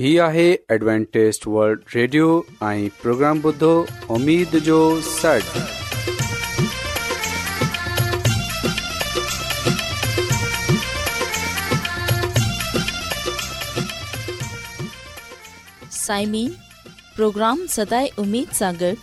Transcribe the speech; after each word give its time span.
هي 0.00 0.18
آهي 0.26 0.44
Adventist 0.74 1.42
world 1.54 1.80
radio 1.94 2.26
۽ 2.66 2.84
programme 3.00 3.40
بدھو 3.46 3.70
اميد 4.14 4.54
جو 4.68 4.76
سڙ 5.08 5.40
سائمين 15.90 16.50
پروگرام 17.16 17.64
سداي 17.76 18.08
اميد 18.24 18.54
ساغر 18.60 18.94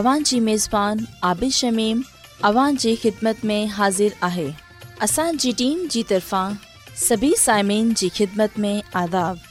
اوان 0.00 0.22
جي 0.32 0.40
ميزبان 0.48 1.04
عابد 1.28 1.54
شميم 1.60 2.00
اوان 2.50 2.82
جي 2.86 2.96
خدمت 3.04 3.46
۾ 3.54 3.60
حاضر 3.78 4.18
آهي 4.32 4.48
اسان 5.08 5.42
جي 5.46 5.52
ٽيم 5.62 5.86
جي 5.96 6.02
طرفان 6.14 6.60
سڀي 7.06 7.32
سائمين 7.48 7.92
جي 8.02 8.12
خدمت 8.20 8.60
۾ 8.68 8.78
آداب 9.04 9.50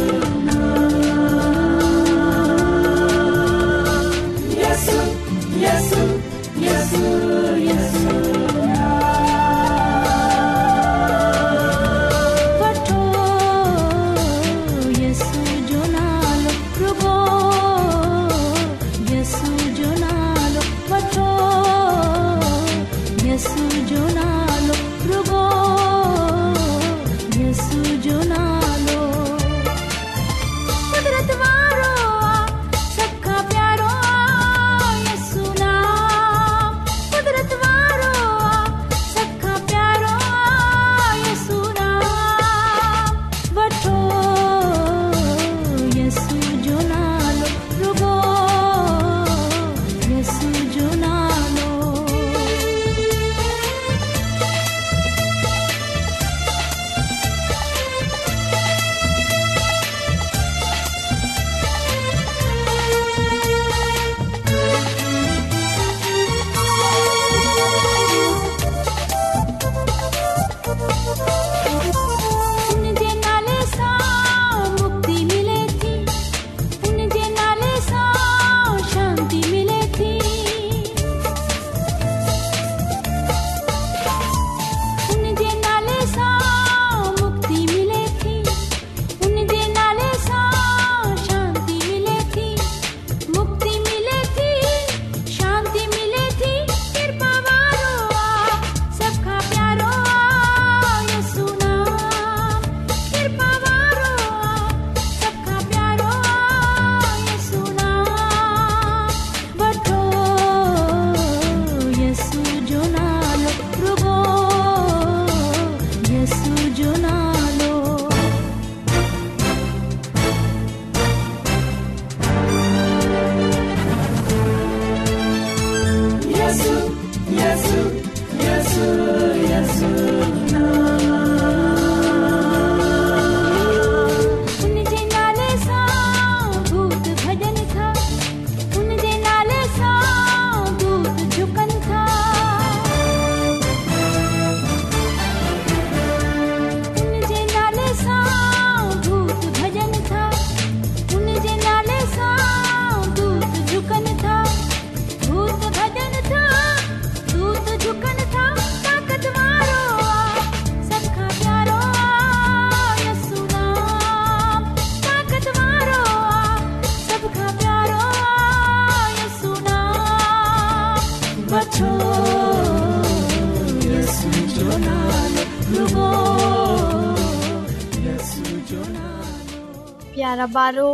ॿारो 180.41 180.89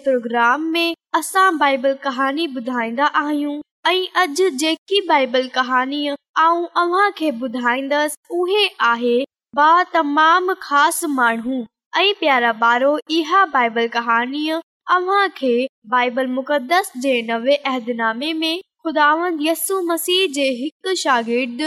प्रोग्राम 0.05 0.63
में 0.71 0.95
असां 1.15 1.59
बाइबल 1.59 1.93
कहानी 2.05 2.47
ॿुधाईंदा 2.57 3.05
आहियूं 3.07 3.63
ऐं 3.87 4.05
अॼ 4.17 4.25
जेकी 4.61 5.01
बाइबल 5.09 5.47
कहाणीअ 5.55 6.13
आऊं 6.43 6.65
अव्हां 6.83 7.09
खे 7.17 7.31
ॿुधाइंदसि 7.43 8.17
उहे 8.37 8.63
आहे 8.91 9.17
तमामु 9.95 10.53
ख़ासि 10.63 11.07
माण्हू 11.17 11.59
ऐ 11.97 12.13
प्यारा 12.21 12.95
इहा 13.17 13.43
अहदनामे 17.73 18.33
में 18.41 18.57
खुदांदसु 18.85 19.81
मसीह 19.93 20.27
जे 20.39 20.49
हिकु 20.63 20.95
शागिर्द 21.05 21.63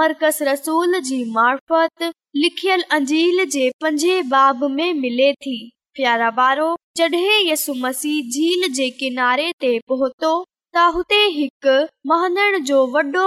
मर्कज़ 0.00 0.42
रसूल 0.52 0.98
जी 1.10 1.22
मार्फत 1.40 2.10
लिखियल 2.42 2.82
अंजील 2.98 3.44
जे 3.56 3.70
पंजे 3.82 4.20
बाब 4.36 4.64
में 4.78 4.92
मिले 5.00 5.32
थी 5.46 5.56
प्यारा 5.96 6.30
ॿारो 6.50 6.74
जडे॒ 6.98 7.42
यसु 7.52 7.74
मसीह 7.88 8.22
झील 8.30 8.72
जे 8.72 8.90
किनारे 9.00 9.50
ते 9.60 9.78
पहुतो 9.88 10.42
त 10.74 10.82
हुते 10.92 11.16
हिकु 11.38 11.72
मन 12.10 12.36
जो 12.68 12.76
वॾो 12.92 13.24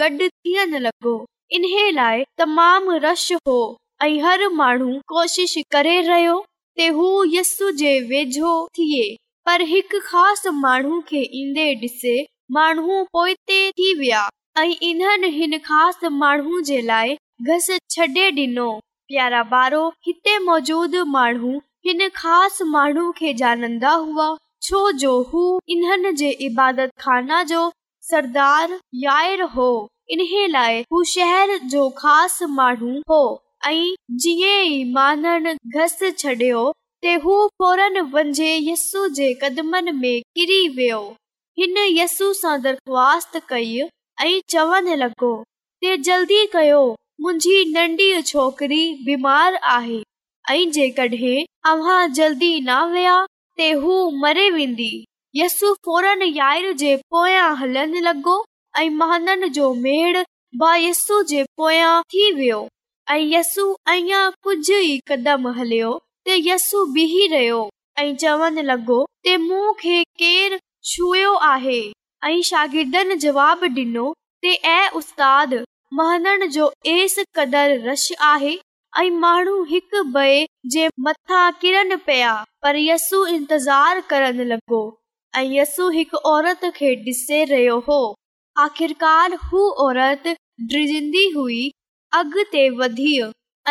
थियण 0.00 0.76
लॻो 0.84 1.12
इन 1.56 1.64
लाइ 1.96 2.22
तमामु 2.38 2.94
रश 3.02 3.24
हो 3.48 3.56
ऐं 4.02 4.16
हर 4.22 4.46
माण्हू 4.60 4.88
कोशिश 5.12 5.56
करे 5.76 6.00
रहियो 6.08 6.38
थिए 8.78 9.04
पर 9.46 9.62
हिकु 9.72 10.00
ख़ासि 10.06 10.50
माण्हू 10.64 11.00
खे 11.08 11.22
ईंदे 11.42 11.66
डि॒से 11.82 12.16
माण्हू 12.58 13.02
पोइ 13.16 13.34
विया 14.00 14.26
ऐं 14.58 14.68
इन्हनि 14.90 15.28
हिन 15.38 15.58
ख़ासि 15.70 16.08
माण्हू 16.22 16.60
जे 16.70 16.80
लाइ 16.92 17.16
घस 17.42 17.70
छॾे 17.94 18.30
डि॒नो 18.38 18.70
प्यारा 19.08 19.42
बारो 19.52 19.86
हिते 20.06 20.38
मौजूद 20.50 20.96
माण्हू 21.16 21.56
हिन 21.86 22.08
ख़ासि 22.22 22.64
माण्हू 22.76 23.10
खे 23.18 23.34
जानंदा 23.44 23.90
हुआ 24.08 24.36
छो 24.62 24.90
जो 24.92 25.12
हू 25.32 25.42
इन्हनि 25.70 26.12
जे 26.16 26.30
इबादत 26.46 26.90
खाना 27.00 27.42
जो 27.50 27.60
सरदार 28.10 28.78
यार 29.04 29.40
हो 29.56 29.68
इन 30.14 30.20
लाइ 30.50 30.80
हू 30.92 31.02
शहर 31.12 31.56
जो 31.74 31.88
ख़ासि 31.98 32.46
माण्हू 32.56 32.90
हो 33.10 33.20
ऐं 33.66 33.94
जीअं 34.24 34.60
ई 34.64 34.84
माननिडियो 34.92 36.64
त 37.04 37.14
हू 37.24 37.38
फोरन 37.62 38.00
वंझ 38.14 38.38
यस्सू 38.40 39.06
जे 39.20 39.32
कदमनि 39.42 39.90
में 40.02 40.20
किरी 40.34 40.60
वियो 40.76 41.00
हिन 41.58 41.78
यस्सू 42.00 42.32
सां 42.42 42.58
दरख़्वास्त 42.66 43.40
कई 43.48 43.80
ऐं 44.26 44.40
चवण 44.56 44.92
लॻो 45.04 45.32
जल्दी 46.10 46.44
कयो 46.52 46.82
मुंहिंजी 47.22 47.64
नंढी 47.72 48.12
छोकिरी 48.32 48.84
बीमार 49.04 49.54
आहे 49.76 50.02
ऐं 50.50 50.70
जेकड॒हिं 50.78 51.36
अव्हां 51.72 52.00
जल्दी 52.20 52.58
न 52.68 52.82
विया 52.92 53.16
ते 53.60 53.68
हू 53.80 53.94
मरी 54.20 54.44
वेंदी 54.50 54.90
यस 55.36 55.54
फोरन 55.86 56.22
यार 56.22 56.70
जे 56.82 56.92
पोयां 57.12 57.48
हलण 57.56 57.90
लॻो 58.04 58.34
ऐं 58.82 58.88
मनंदसू 59.00 61.16
जे 61.32 61.40
पोयां 61.60 61.90
थी 62.14 62.24
वियो 62.38 62.60
ऐं 63.14 63.18
यस 63.32 63.50
अ 63.64 63.96
कुझु 64.46 64.78
ई 64.78 64.94
कदम 65.10 65.42
हलियो 65.58 65.90
त 65.94 66.26
यसू 66.46 66.78
बि 66.94 67.04
रहियो 67.34 67.60
ऐं 68.04 68.08
चवण 68.24 68.54
लॻो 68.70 68.98
मूं 69.44 69.66
खे 69.82 69.96
केर 70.22 70.50
छुयो 70.92 71.32
आहे 71.52 71.78
ऐं 72.30 72.38
जवाब 73.26 73.58
डि॒नो 73.80 74.06
ते 74.42 74.50
ऐं 74.78 74.86
उस्ताद 75.02 75.50
महन 76.00 76.26
जो 76.56 76.66
एस 76.96 77.14
क़दर 77.38 77.66
रश 77.88 78.04
आहे 78.32 78.54
ऐं 78.98 79.10
माण्हू 79.20 79.62
हिक 79.64 79.94
बे 80.14 80.44
जे 80.72 80.88
मथां 81.00 81.50
किरन 81.60 81.96
पिया 82.06 82.32
पर 82.62 82.76
यसु 82.76 83.24
इंतज़ार 83.26 84.00
करण 84.10 84.40
लॻो 84.52 84.80
ऐं 85.38 85.44
यसु 85.56 85.88
हिकु 85.96 86.16
औरत 86.30 86.64
खे 86.76 86.94
ॾिसे 87.08 87.44
रहियो 87.50 87.78
हो 87.88 87.98
आख़िरकार 88.64 89.34
हू 89.44 89.68
औरत 89.86 90.26
ड्रिजंदी 90.72 91.28
हुई 91.36 91.60
अॻिते 92.18 92.68
वधी 92.78 93.12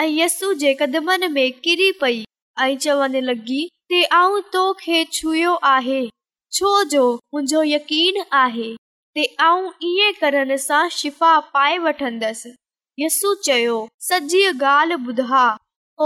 ऐं 0.02 0.08
यसू 0.08 0.54
जे 0.64 0.74
कदमनि 0.82 1.28
में 1.36 1.52
किरी 1.64 1.92
पई 2.02 2.24
ऐं 2.62 2.76
चवण 2.86 3.16
लॻी 3.32 3.68
तोखे 4.54 5.04
छुयो 5.20 5.54
आहे 5.74 6.02
छोजो 6.56 7.06
मुंहिंजो 7.34 7.64
यकीन 7.76 8.24
आहे 8.46 8.72
ते 9.16 9.24
आऊं 9.50 9.70
ईअं 9.92 10.12
करण 10.22 10.56
सां 10.70 10.88
शिफ़ा 11.02 11.40
पाए 11.54 11.78
वठंदसि 11.88 12.56
यस्सू 13.02 13.30
चयो 13.46 13.74
सॼी 14.08 14.40
ॻाल्हि 14.70 14.96
ॿुधा 15.10 15.42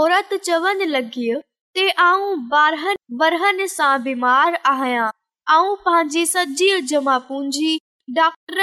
औरत 0.00 0.34
चवनि 0.48 0.84
लॻी 0.90 1.86
आऊं 2.04 2.36
बारहन 2.48 2.96
बरहन 3.22 3.64
सां 3.72 3.94
बीमार 4.02 4.56
आहियां 4.72 5.06
ऐं 5.54 5.74
पंहिंजी 5.86 6.24
सजी 6.32 6.68
जमा 6.90 7.16
पूंजी 7.30 7.72
डॉक्टर 8.18 8.60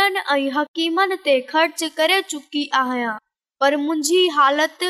करे 1.97 2.21
चुकी 2.29 2.63
आहियां 2.83 3.17
पर 3.61 3.75
मुंहिंजी 3.83 4.21
हालत 4.37 4.83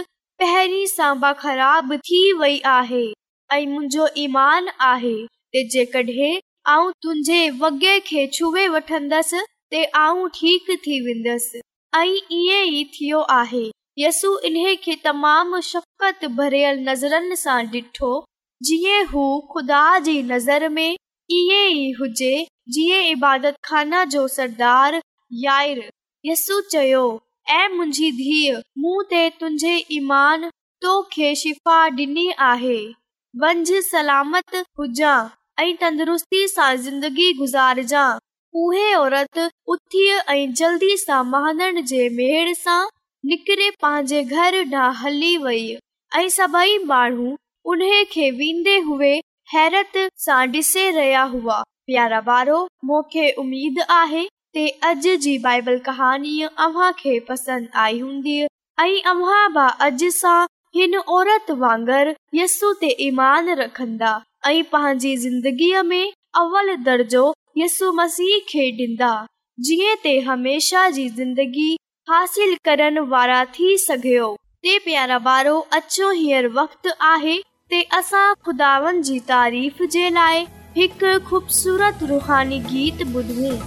पहिरीं 0.44 0.86
सां 0.94 1.34
ख़राब 1.42 1.96
थी 2.10 2.22
वई 2.44 2.60
आहे 2.76 3.04
ऐं 3.58 3.66
मुंहिंजो 3.74 4.08
ईमान 4.28 4.70
आहे 4.92 5.64
जेकॾहिं 5.78 6.32
आऊं 6.76 6.92
तुंहिंजे 7.04 7.42
वगे 7.66 8.00
खे 8.12 8.28
छुए 8.40 8.68
वठंदसि 8.78 9.42
ते 9.72 9.84
आऊं 10.06 10.30
ठीक 10.40 10.72
थी 10.88 11.02
वेंदसि 11.10 11.62
ऐं 11.96 12.08
ईअं 12.32 12.66
ई 12.76 12.84
थियो 12.94 13.20
आहे 13.38 13.70
यस्सु 13.98 14.30
इन्हे 14.46 14.76
खे 14.84 14.96
तमाम 15.04 15.60
शफ़त 15.70 16.24
भरियल 16.38 16.78
नज़रनि 16.90 17.36
सां 17.40 17.60
डि॒ठो 17.72 18.12
जीअं 18.68 19.04
हू 19.10 19.24
ख़ुदा 19.54 19.82
जी 20.06 20.22
नज़र 20.30 20.68
में 20.76 20.92
इएं 21.38 21.68
ई 21.70 21.90
हुजे 22.00 23.00
इबादत 23.12 23.56
खान 23.70 24.04
जो 24.14 24.28
सरदार 24.38 25.02
यार 25.46 25.84
यस्सु 26.26 26.60
चयो 26.72 27.04
ऐं 27.60 27.68
मुंहिंजी 27.76 28.12
धीअ 28.22 28.62
मूं 28.82 29.04
ते 29.12 29.30
तुंहिंजे 29.40 29.76
ईमान 30.00 30.50
तोखे 30.86 31.36
शिफ़ा 31.44 31.78
डि॒नी 32.00 32.30
आहे 32.52 32.78
बंज 33.44 33.72
सलामत 33.92 34.56
हुजा 34.80 35.14
ऐं 35.60 35.72
तंदुरुस्ती 35.82 36.48
सां 36.56 36.76
ज़िंदगी 36.88 37.32
गुज़ारजं 37.44 38.28
उहे 38.60 38.92
औरत 38.94 39.38
उथीअ 39.74 40.18
ऐं 40.32 40.54
जल्दी 40.62 40.96
सां 40.98 41.24
पंहिंजे 43.84 44.24
घर 44.24 44.56
हली 45.02 45.36
वेई 45.44 45.76
ऐं 46.16 46.28
सभई 46.36 46.78
माण्हू 46.86 47.36
हुई 48.88 49.22
हैरत 49.54 49.98
सां 50.26 50.42
डि॒से 50.52 50.90
रहिया 50.98 51.22
हुआ 51.36 51.62
प्यारा 51.86 52.20
वारो 52.28 52.60
आहे 54.00 54.26
ते 54.54 54.68
अॼ 54.90 54.94
जी 55.26 55.38
बाइबल 55.48 55.78
कहाणीअ 55.86 56.48
अमा 56.66 56.92
खे 57.00 57.20
आई 57.30 58.00
हूंदी 58.00 58.40
ऐं 58.82 59.02
अमा 59.16 59.48
बि 59.60 59.70
अॼु 59.90 60.10
सां 60.22 60.40
हिन 60.76 60.96
औरत 60.98 61.52
वांगुर 61.64 62.14
यस्सू 62.40 62.74
ते 62.82 62.96
ईमान 63.08 63.50
रखंदा 63.64 64.20
ऐं 64.50 64.64
पंहिंजी 64.76 65.16
ज़िंदगीअ 65.28 65.84
में 65.94 66.06
अवल 66.44 66.76
दर्जो 66.84 67.32
यसु 67.58 67.92
मसीह 68.00 68.38
खे 68.50 68.70
ॾींदा 68.84 69.12
जीअं 69.68 69.96
ते 70.04 70.20
हमेशा 70.30 70.88
जी 70.96 71.08
ज़िंदगी 71.20 71.72
हासिल 72.10 72.56
करण 72.66 72.98
वारा 73.14 73.44
थी 73.58 73.78
सघियो 73.78 74.28
ते 74.64 74.78
प्यारा 74.86 75.18
वारो 75.28 75.60
अछो 75.78 76.10
हींअर 76.12 76.48
वक़्तु 76.58 76.90
आहे 77.14 77.38
ते 77.72 77.82
असां 77.98 78.34
खुदावनि 78.46 79.02
जी 79.08 79.20
तारीफ़ 79.28 79.84
जे 79.96 80.10
लाइ 80.18 80.46
हिकु 80.78 81.18
ख़ूबसूरत 81.30 82.04
रुहानी 82.12 82.60
गीत 82.72 83.08
ॿुधूं 83.16 83.60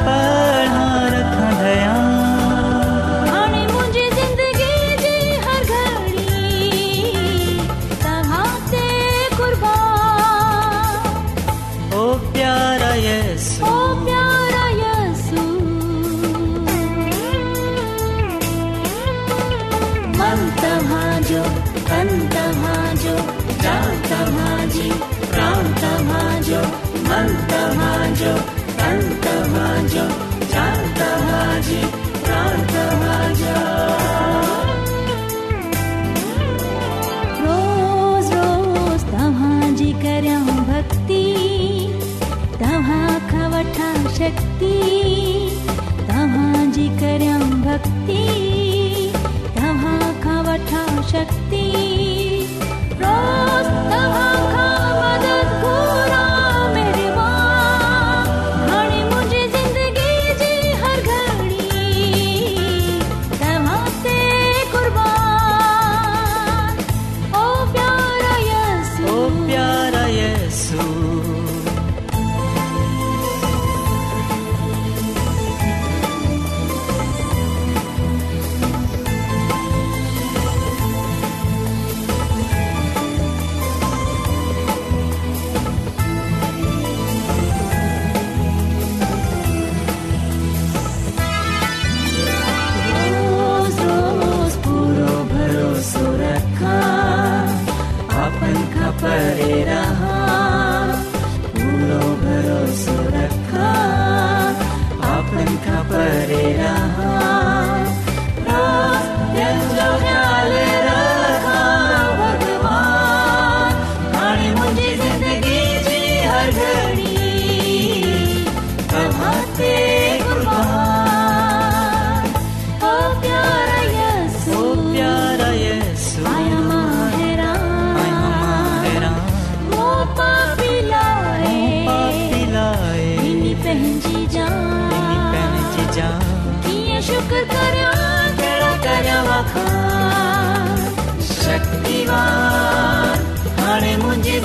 अॼु 144.34 144.40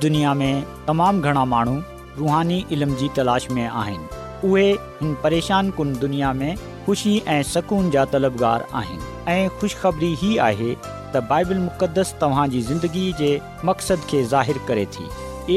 दुनिया 0.00 0.32
में 0.34 0.64
तमामु 0.86 1.20
घणा 1.22 1.44
माण्हू 1.44 1.82
रुहानी 2.18 2.64
इल्म 2.72 2.90
जी 2.96 3.08
तलाश 3.16 3.50
में 3.50 3.66
आहिनि 3.66 4.08
उहे 4.50 4.70
हिन 4.72 5.14
परेशान 5.22 5.70
कुन 5.78 5.94
दुनिया 6.02 6.32
में 6.42 6.52
ख़ुशी 6.86 7.14
ऐं 7.36 7.42
सुकून 7.52 7.84
जा 7.90 8.04
तलबगार 8.16 8.66
आहिनि 8.82 9.06
ऐं 9.34 9.42
ख़ुशख़बरी 9.60 10.12
हीउ 10.24 10.40
आहे 10.48 10.72
त 11.14 11.24
बाइबल 11.30 11.58
मुक़द्दस 11.68 12.08
तव्हांजी 12.20 12.60
ज़िंदगी 12.72 13.06
जे 13.22 13.32
मक़सदु 13.70 14.06
खे 14.10 14.20
ज़ाहिरु 14.34 14.66
करे 14.68 14.86
थी 14.98 15.06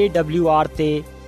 एडब्लू 0.06 0.42
आर 0.60 0.68
ते 0.80 0.90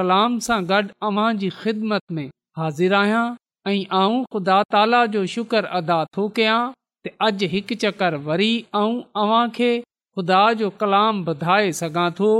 कलाम 0.00 0.32
सां 0.48 0.60
गॾु 0.72 0.80
अव्हां 1.08 1.30
जी 1.42 1.48
ख़िदमत 1.62 2.04
में 2.18 2.26
हाज़िर 2.60 2.92
आहियां 3.02 3.26
ऐं 3.72 3.80
ख़ुदा 4.34 4.58
ताला 4.76 5.02
जो 5.16 5.24
शुक्र 5.36 5.62
अदा 5.82 5.98
थो 6.16 6.24
कयां 6.38 6.60
हिकु 7.56 7.76
चकर 7.86 8.14
वरी 8.30 8.50
अव्हां 8.86 9.42
खे 9.60 9.70
ख़ुदा 9.80 10.40
जो 10.62 10.70
कलाम 10.82 11.22
ॿुधाए 11.30 11.72
सघां 11.84 12.08
थो 12.18 12.30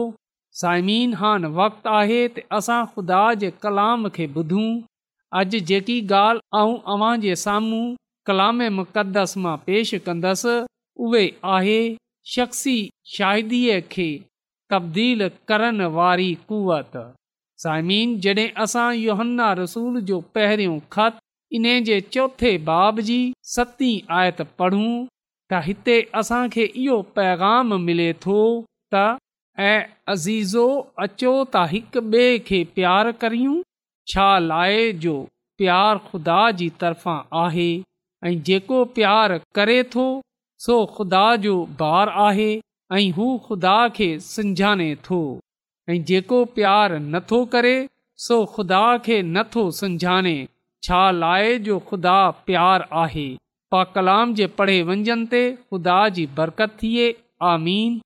साइमीन 0.60 1.12
हान 1.18 1.44
वक़्तु 1.58 1.88
आहे 1.98 2.16
त 2.30 2.42
असां 2.58 2.80
ख़ुदा 2.94 3.18
जे 3.42 3.48
कलाम 3.64 4.08
खे 4.16 4.24
ॿुधूं 4.40 4.64
अॼु 5.40 5.60
जेकी 5.70 5.94
ॻाल्हि 6.08 6.40
आऊं 6.58 6.74
अव्हां 6.94 7.12
जे 7.22 7.36
साम्हूं 7.42 7.84
कलाम 8.30 8.58
मुक़द्दस 8.78 9.32
मां 9.44 9.54
पेश 9.68 9.94
कंदसि 10.08 10.56
उहे 11.06 11.22
आहे 11.54 11.78
शख्सी 12.34 12.74
शाहिदीअ 13.14 13.78
खे 13.94 14.08
तब्दील 14.74 15.28
करण 15.52 15.80
वारी 15.96 16.28
कुवत 16.52 17.00
साइमीन 17.64 18.12
जॾहिं 18.26 18.46
असां 18.66 18.86
योहन्ना 18.98 19.48
रसूल 19.62 20.00
जो 20.12 20.20
पहिरियों 20.36 20.78
ख़त 20.98 21.24
इन 21.60 21.68
जे 21.88 22.00
चौथे 22.18 22.52
बाब 22.68 23.00
जी 23.08 23.18
सतीं 23.56 23.94
आयत 24.20 24.44
पढ़ूं 24.60 24.92
त 25.08 25.64
हिते 25.70 25.98
असांखे 26.24 26.68
इहो 26.86 27.02
पैगाम 27.20 27.74
मिले 27.88 28.12
थो 28.26 28.38
त 28.94 29.04
ऐं 29.60 29.82
अज़ीज़ो 30.12 30.64
अचो 31.04 31.32
त 31.54 31.62
हिकु 31.70 32.00
ॿिए 32.10 32.38
खे 32.48 32.58
प्यारु 32.74 33.12
करियूं 33.22 33.56
छा 34.12 34.26
लाइ 34.48 34.92
जो 35.04 35.14
प्यारु 35.62 35.98
ख़ुदा 36.10 36.36
जी 36.60 36.68
तरफ़ा 36.84 37.16
आहे 37.44 37.66
ऐं 38.26 38.34
जेको 38.48 38.84
प्यारु 38.98 39.38
करे 39.58 39.82
थो 39.94 40.04
सो 40.66 40.76
ख़ुदा 40.98 41.24
जो 41.44 41.54
ॿारु 41.88 42.12
आहे 42.28 42.48
ऐं 43.00 43.04
हू 43.18 43.26
ख़ुदा 43.48 43.74
खे 43.98 44.08
समाणे 44.28 44.88
थो 45.08 45.20
ऐं 45.90 46.02
जेको 46.12 46.44
प्यारु 46.58 46.98
नथो 47.16 47.44
करे 47.56 47.74
सो 48.28 48.44
ख़ुदा 48.54 48.82
खे 49.08 49.20
नथो 49.36 49.70
समाने 49.80 50.36
छा 50.86 51.02
लाइ 51.18 51.58
जो 51.68 51.78
ख़ुदा 51.90 52.16
प्यारु 52.48 52.88
आहे 53.04 53.28
पा 53.74 53.82
कलाम 53.98 54.32
जे 54.40 54.46
पढ़े 54.60 54.80
वञनि 54.88 55.44
ख़ुदा 55.52 55.98
जी 56.20 56.26
बरकत 56.40 56.74
थिए 56.82 57.12
आमीन 57.52 58.00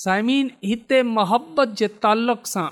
साइमिन 0.00 0.48
हिते 0.70 0.96
मोहबत 1.16 1.68
जे 1.80 1.86
तालुक़ 2.04 2.48
सां 2.48 2.64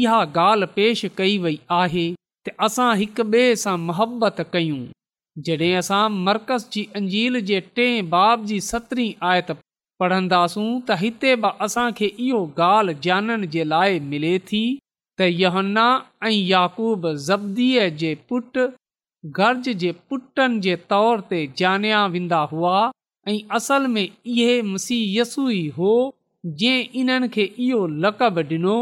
इहा 0.00 0.16
ॻाल्हि 0.40 1.08
कई 1.20 1.36
वई 1.44 1.54
आहे 1.76 2.02
त 2.48 2.52
असां 2.66 2.88
हिक 3.02 3.20
ॿिए 3.26 3.44
सां 3.62 3.74
मोहबत 3.90 4.40
कयूं 4.56 4.80
जॾहिं 5.46 5.70
असां 5.78 6.00
मर्कज़ 6.26 6.66
जी 6.74 6.82
अंजील 7.00 7.38
जे 7.50 7.60
टें 7.78 8.10
बाब 8.16 8.44
जी 8.50 8.58
सतरी 8.66 9.06
आयत 9.28 9.52
पढ़ंदासूं 10.04 10.66
त 10.66 10.98
हिते 11.04 11.30
बि 11.46 11.54
असांखे 11.68 12.10
इहो 12.26 12.42
ॻाल्हि 12.66 12.96
ॼाणण 13.08 13.48
जे 13.56 13.64
लाइ 13.70 13.98
मिले 14.10 14.34
थी 14.50 14.62
त 15.20 15.30
यहन्ना 15.44 15.86
ऐं 16.28 16.34
याक़ूब 16.50 17.08
ज़बदी 17.30 17.70
जे 18.04 18.12
पुट 18.32 18.62
गर्ज 19.40 19.72
जे 19.84 19.94
पुटनि 20.10 20.60
जे 20.68 20.76
तौर 20.92 21.24
ते 21.32 21.40
जानिया 21.62 22.04
वेंदा 22.18 22.42
हुआ 22.54 22.76
ऐं 23.34 23.38
असल 23.60 23.86
में 23.96 24.06
इहे 24.06 24.52
मुसीयसु 24.74 25.48
ई 25.62 25.66
हो 25.80 25.94
जे 26.58 26.78
इन्हनि 27.00 27.28
खे 27.34 27.44
इहो 27.66 27.86
लक़ब 28.02 28.38
डि॒नो 28.48 28.74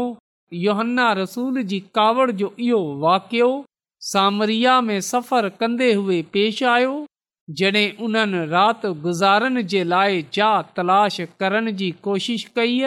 योहन्ना 0.63 1.05
रसूल 1.19 1.61
जी 1.69 1.79
कावड़ 1.95 2.31
जो 2.41 2.53
इहो 2.65 2.81
वाक़िओ 3.03 3.47
सामरिया 4.11 4.73
में 4.87 4.99
सफ़र 5.11 5.47
कंदे 5.59 5.91
हुए 5.93 6.21
पेश 6.33 6.61
आयो 6.73 6.91
जड॒हिं 7.59 7.89
उन्हनि 8.05 8.45
राति 8.51 8.91
गुज़ारण 9.05 9.61
जे 9.73 9.83
लाइ 9.93 10.21
जा 10.33 10.49
तलाश 10.75 11.19
करण 11.39 11.71
जी 11.79 11.89
कोशिश 12.09 12.43
कई 12.55 12.79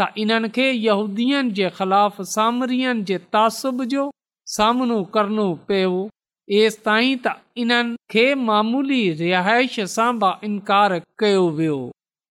त 0.00 0.08
इन्हनि 0.24 0.48
खे 0.58 0.70
यहूदीअ 0.88 1.42
जे 1.60 1.70
ख़िलाफ़ु 1.78 2.24
सामरीअन 2.32 3.04
जे 3.12 3.18
तासुब 3.38 3.84
जो 3.94 4.10
सामनो 4.56 5.02
करणो 5.18 5.46
पियो 5.68 6.02
एसि 6.64 6.82
ताईं 6.90 7.16
त 7.28 7.38
इन्हनि 7.64 7.96
खे 8.14 8.26
मामूली 8.50 9.02
रिहाइश 9.24 9.80
सां 9.96 10.12
बि 10.24 10.34
इनकार 10.50 10.98
कयो 11.24 11.48
वियो 11.62 11.80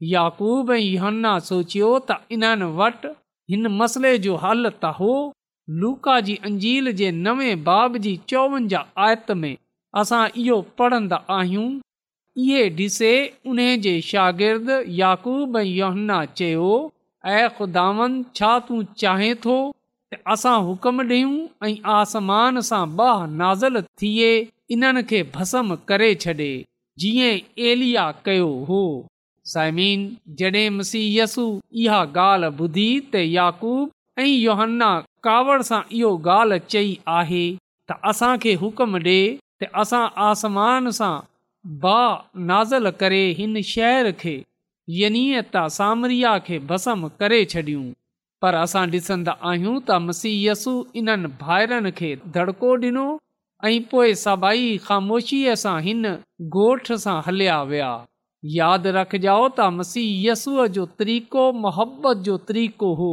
याकूब 0.07 0.71
ऐं 0.71 0.77
योहन्ना 0.79 1.31
सोचियो 1.47 1.87
त 2.09 2.15
इन्हनि 2.35 2.67
वटि 2.81 3.09
हिन 3.51 3.67
मसइले 3.79 4.11
जो 4.25 4.35
हल 4.43 4.69
त 4.69 4.91
हो 4.99 5.11
लूका 5.81 6.19
जी 6.27 6.35
अंजील 6.49 6.91
जे 7.01 7.09
नवे 7.25 7.55
बाब 7.65 7.97
जी 8.05 8.13
चोवंजाह 8.33 9.01
आयत 9.07 9.31
में 9.41 9.55
असां 10.03 10.21
इहो 10.43 10.59
पढ़ंदा 10.79 11.19
आहियूं 11.39 11.67
इहे 12.45 12.61
डि॒से 12.77 13.11
उन 13.47 13.59
जे 13.87 13.93
शागिर्दु 14.11 14.79
याकूब 15.01 15.57
ऐं 15.63 15.63
योहन्ना 15.65 16.23
चयो 16.39 16.71
ऐं 17.35 17.43
ख़ुदावन 17.59 18.17
छा 18.39 18.53
तूं 18.69 18.81
चाहे 19.05 19.33
थो 19.45 19.59
त 20.13 20.21
असां 20.37 20.57
हुकम 20.71 21.01
डि॒यूं 21.13 21.37
ऐं 21.67 21.75
आसमान 21.99 22.59
सां 22.71 22.83
बाहनाज़ुल 23.01 23.81
थिए 24.01 24.31
इन्हनि 24.75 25.03
खे 25.13 25.21
भस्म 25.37 25.75
करे 25.93 26.13
छॾे 26.27 26.51
जीअं 27.03 27.35
एलिया 27.71 28.11
कयो 28.25 28.49
हो 28.71 28.83
साइमीन 29.51 30.01
जॾहिं 30.39 30.69
मसयसु 30.79 31.43
इहा 31.83 31.99
ॻाल्हि 32.23 32.49
ॿुधी 32.65 32.89
त 33.13 33.21
याकूब 33.35 33.85
ऐं 34.19 34.25
योहन्ना 34.27 34.89
कावड़ 35.27 35.61
सां 35.69 35.79
इहो 35.99 36.11
ॻाल्हि 36.33 36.59
चई 36.73 36.91
आहे 37.19 37.43
त 37.91 37.97
असांखे 38.11 38.53
हुकुम 38.63 38.97
ॾिए 39.05 39.15
त 39.63 39.69
असां 39.83 40.01
आसमान 40.25 40.89
सां 40.99 41.13
बा 41.85 41.97
नाज़ल 42.51 42.89
करे 42.99 43.23
हिन 43.39 43.61
शहर 43.71 44.11
खे 44.19 44.35
यनीएत 44.99 45.57
सामरिया 45.77 46.35
खे 46.49 46.59
भसम 46.73 47.07
करे 47.23 47.41
छॾियूं 47.55 47.87
पर 48.43 48.59
असां 48.65 48.83
डि॒संदा 48.91 49.33
आहियूं 49.53 49.75
त 49.89 49.99
मसु 50.09 50.75
इन्हनि 51.01 51.33
भाइरनि 51.41 51.91
खे 52.01 52.11
धड़को 52.37 52.75
डि॒नो 52.85 53.07
ऐं 53.69 53.73
पोइ 53.95 54.13
सभई 54.27 54.71
ख़ामोशीअ 54.87 55.57
सां 55.65 55.75
हिन 55.89 56.13
ॻोठ 56.65 56.93
सां 57.07 57.17
हलिया 57.29 57.59
विया 57.73 57.91
यादि 58.57 58.91
रखजाओ 58.97 59.47
त 59.47 59.63
मसीयसूअ 59.77 60.65
जो 60.75 60.85
तरीक़ो 60.99 61.41
मोहबत 61.63 62.17
जो 62.27 62.35
तरीक़ो 62.51 62.91
हो 62.99 63.07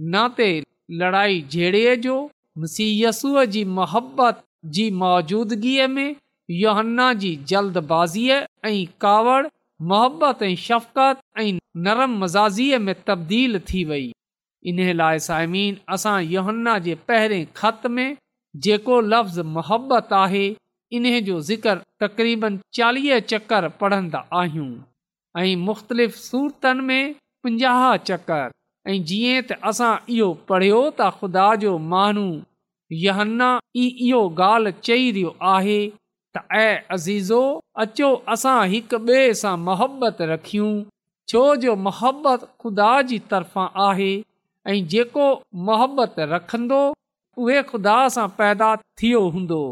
न 0.00 0.28
ते 0.36 0.46
लड़ाई 1.00 1.40
झेड़े 1.50 1.96
जो 2.06 2.14
मसीयसूअ 2.64 3.44
जी 3.56 3.64
मोहबत 3.80 4.42
जी 4.78 4.90
मौजूदगीअ 5.04 5.88
में 5.96 6.14
योहन्ना 6.62 7.12
जी 7.24 7.34
जल्दबाज़ीअ 7.52 8.40
ऐं 8.70 8.74
कावड़ 9.04 9.46
मोहबत 9.92 10.42
ऐं 10.48 10.54
शफ़क़त 10.66 11.20
ऐं 11.42 11.52
नरम 11.88 12.18
मज़ाज़ीअ 12.24 12.78
में 12.86 12.94
तब्दील 13.06 13.58
थी 13.70 13.84
वई 13.92 14.10
इन 14.72 14.80
लाइ 15.02 15.18
साइमीन 15.28 15.76
असां 15.98 16.18
योहन्ना 16.34 16.78
जे 16.88 16.94
पहिरें 17.10 17.44
ख़त 17.56 17.86
में 17.98 18.08
जेको 18.66 19.00
लफ़्ज़ु 19.12 19.44
मोहबत 19.56 20.12
आहे 20.24 20.46
इन 20.94 21.04
जो 21.24 21.40
ज़िक्र 21.42 21.74
तक़रीबन 22.00 22.56
चालीह 22.74 23.18
चकर 23.30 23.68
पढ़ंदा 23.80 24.18
आहियूं 24.40 24.68
ऐं 25.42 25.56
मुख़्तलिफ़ 25.64 26.14
सूरतनि 26.24 26.82
में 26.88 27.14
पंजाह 27.44 27.82
चकरु 28.10 28.90
ऐं 28.92 28.98
जीअं 29.08 29.40
त 29.48 29.56
असां 29.72 29.88
इहो 30.18 30.28
पढ़ियो 30.50 30.78
त 30.90 31.08
ख़ुदा 31.16 31.46
जो 31.66 31.72
मानू 31.94 32.24
यहन्ना 33.06 33.48
ई 33.80 33.88
इहो 34.08 34.20
ॻाल्हि 34.48 34.74
चई 34.88 35.10
रहियो 35.16 35.32
आहे 35.56 35.78
त 35.92 36.46
ऐं 36.62 36.72
अज़ीज़ो 37.00 37.40
अचो 37.86 38.12
असां 38.38 38.56
हिक 38.76 38.98
ॿिए 39.02 39.26
सां 39.44 39.54
मोहबत 39.66 40.22
रखियूं 40.36 40.72
छो 41.32 41.44
जो 41.64 41.76
मोहबत 41.90 42.48
ख़ुदा 42.64 42.92
जी 43.14 43.18
तरफ़ा 43.30 43.70
आहे 43.90 44.12
ऐं 44.74 44.78
जेको 44.94 45.28
मोहबत 45.70 46.24
रखंदो 46.34 46.82
उहे 47.44 47.62
ख़ुदा 47.72 48.00
सां 48.18 48.28
पैदा 48.42 48.74
थियो 49.02 49.24
हूंदो 49.38 49.62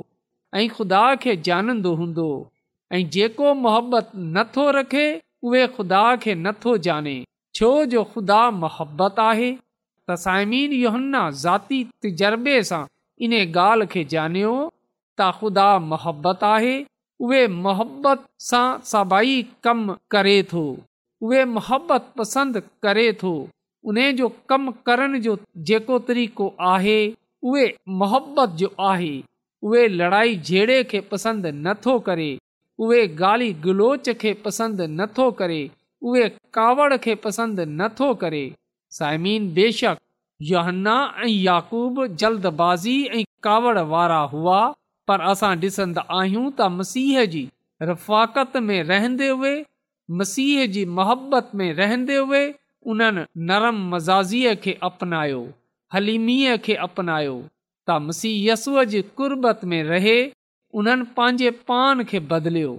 ऐं 0.60 0.68
ख़ुदा 0.68 1.02
खे 1.22 1.34
जानंदो 1.48 1.90
हूंदो 2.00 2.24
ऐं 2.96 3.02
जेको 3.14 3.52
मोहबत 3.66 4.10
नथो 4.36 4.64
रखे 4.78 5.04
उहो 5.48 5.62
ख़ुदा 5.76 6.00
खे 6.24 6.34
नथो 6.46 6.76
जाने 6.86 7.14
छो 7.58 7.70
जो 7.94 8.02
ख़ुदा 8.12 8.40
मोहबत 8.64 9.18
आहे 9.28 9.46
त 9.56 10.16
साइमीन 10.24 11.16
ज़ाती 11.44 11.82
तजर्बे 12.06 12.56
सां 12.72 12.82
इन 13.28 13.34
ॻाल्हि 13.40 13.86
खे 13.94 14.04
ॼाणियो 14.16 14.52
त 14.62 15.30
ख़ुदा 15.38 15.66
मोहबत 15.94 16.44
आहे 16.50 16.76
उहे 17.28 17.40
मोहबत 17.64 18.28
सां 18.50 18.64
सभई 18.92 19.34
कमु 19.68 19.96
करे 20.16 20.36
थो 20.52 20.64
उहे 21.28 21.42
मोहबत 21.56 22.12
पसंदि 22.20 22.60
करे 22.86 23.06
थो 23.24 23.32
उन 23.92 24.00
जो 24.22 24.28
कमु 24.52 24.72
करण 24.90 25.20
जो 25.28 25.38
जेको 25.72 25.98
तरीक़ो 26.10 26.52
आहे 26.76 26.98
उहे 27.52 27.66
मोहबत 28.04 28.56
जो 28.64 28.72
आहे 28.92 29.12
उहे 29.64 29.86
लड़ाई 29.88 30.34
झेड़े 30.36 30.82
खे 30.90 31.00
पसंदि 31.10 31.50
नथो 31.64 31.98
करे 32.06 32.30
उहे 32.84 33.06
गाली 33.22 33.52
गलोच 33.66 34.08
खे 34.22 34.32
पसंदि 34.44 34.86
नथो 35.00 35.30
करे 35.40 35.60
उहे 36.10 36.28
कावड़ 36.54 36.96
खे 37.04 37.14
पसंदि 37.26 37.64
नथो 37.82 38.12
करे 38.22 38.40
साइमीन 38.98 39.52
बेशक 39.54 39.98
योहन्ना 40.50 40.94
ऐं 41.24 41.28
याक़ूब 41.28 42.06
जल्दबाज़ी 42.22 42.96
ऐं 43.18 43.24
कावड़ 43.42 43.78
वारा 43.92 44.18
हुआ 44.34 44.58
पर 45.10 45.20
असां 45.32 45.52
ॾिसंदा 45.66 46.02
आहियूं 46.18 46.42
त 46.50 46.68
मसीह 46.78 47.22
जी 47.34 47.42
रफ़ाकत 47.90 48.56
में 48.70 48.76
रहंदे 48.90 49.28
हुए 49.30 49.54
मसीह 50.22 50.66
जी 50.76 50.84
मोहबत 50.98 51.50
में 51.60 51.68
रहंदे 51.82 52.16
हुए 52.18 52.42
उन्हनि 52.94 53.24
नरम 53.50 53.80
मज़ाज़ीअ 53.94 54.54
खे 54.66 54.74
अपनायो 54.90 55.40
हलीमीअ 55.96 56.56
खे 56.66 56.74
अपनायो 56.88 57.36
त 57.88 57.94
मसीहसूअ 58.06 58.82
जी 58.92 59.00
कुर्बत 59.20 59.60
में 59.70 59.82
रहे 59.86 60.16
उन्हनि 60.80 61.04
पंहिंजे 61.16 61.50
पान 61.70 62.02
खे 62.10 62.18
बदिलियो 62.32 62.72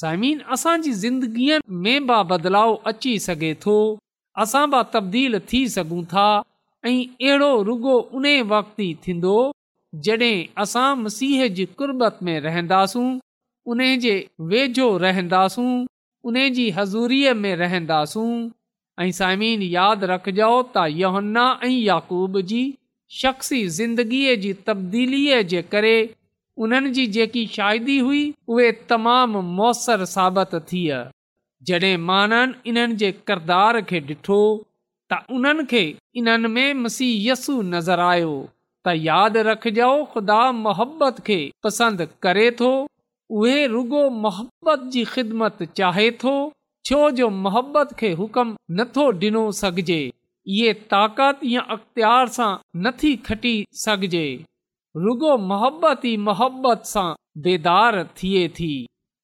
साइमीन 0.00 0.40
असांजी 0.56 0.92
ज़िंदगीअ 1.04 1.60
में 1.86 2.06
बि 2.10 2.18
बदलाव 2.32 2.74
अची 2.90 3.14
सघे 3.26 3.52
थो 3.64 3.76
असां 4.44 4.64
बि 4.74 4.82
तब्दील 4.96 5.38
थी 5.52 5.60
सघूं 5.76 6.02
था 6.12 6.26
ऐं 6.84 6.92
अहिड़ो 7.00 7.48
रुॻो 7.70 7.96
उन 8.20 8.26
वक़्त 8.52 8.80
ई 8.86 8.92
थींदो 9.06 9.34
जॾहिं 10.06 10.36
असां 10.66 10.86
मसीह 11.04 11.46
जी 11.58 11.64
कुर्बत 11.80 12.18
में 12.28 12.38
रहंदासूं 12.48 13.08
उन 13.74 13.80
जे 14.04 14.14
वेझो 14.52 14.88
रहंदासूं 15.06 15.70
उन 16.30 16.36
जी 16.58 16.68
हज़ूरीअ 16.78 17.34
में 17.42 17.54
रहंदासूं 17.64 18.30
ऐं 19.04 19.10
साइमीन 19.22 19.62
यादि 19.76 20.06
रखिजो 20.14 20.52
त 20.76 20.86
यहन्ना 21.02 21.46
ऐं 21.68 21.74
यकूब 21.90 22.40
जी 22.52 22.62
शख़्सी 23.20 23.56
ज़िंदगीअ 23.76 24.34
जी 24.42 24.52
तब्दीलीअ 24.66 25.40
जे 25.48 25.60
करे 25.72 25.96
उन्हनि 26.66 26.90
जी 26.98 27.06
जेकी 27.16 27.44
शाइदी 27.56 27.96
हुई 28.04 28.20
उहे 28.54 28.70
तमामु 28.92 29.40
मौसरु 29.58 30.06
साबित 30.12 30.54
थी 30.70 30.84
जॾहिं 31.70 31.96
माननि 32.12 32.68
इन्हनि 32.70 32.96
जे 33.02 33.10
किरदार 33.30 33.80
खे 33.90 34.00
ॾिठो 34.12 34.38
त 35.14 35.18
उन्हनि 35.38 35.64
खे 35.72 35.82
इन्हनि 36.22 36.48
में 36.54 36.80
मसीयस 36.86 37.46
नज़र 37.74 38.00
आयो 38.06 38.32
त 38.86 38.96
यादि 39.08 39.42
रखजो 39.50 39.90
ख़ुदा 40.14 40.40
मोहबत 40.62 41.20
खे 41.28 41.38
पसंदि 41.66 42.06
करे 42.28 42.50
थो 42.62 42.72
उहे 43.40 43.58
रुगो 43.76 44.08
मोहबत 44.24 44.88
जी 44.96 45.04
ख़िदमत 45.12 45.62
चाहे 45.82 46.10
थो 46.24 46.34
छो 46.90 47.02
जो 47.20 47.28
मोहबत 47.44 47.94
खे 48.02 48.12
हुकम 48.24 48.56
नथो 48.80 49.10
ॾिनो 49.26 49.46
सघिजे 49.62 50.00
इहे 50.48 50.72
ताक़त 50.92 51.40
या 51.44 51.60
अख़्तियार 51.74 52.28
सां 52.36 52.50
नथी 52.84 53.14
खटी 53.26 53.52
सघजे 53.82 54.26
रुगो 55.04 55.36
मोहबत 55.50 56.04
ई 56.06 56.16
मोहबत 56.28 56.86
सां 56.92 57.06
बेदार 57.44 57.98
थिए 58.22 58.48
थी 58.56 58.70